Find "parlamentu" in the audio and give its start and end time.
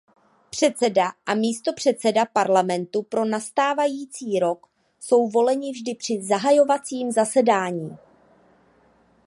2.25-3.01